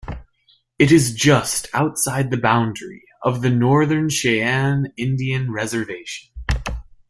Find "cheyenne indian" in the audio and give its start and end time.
4.09-5.51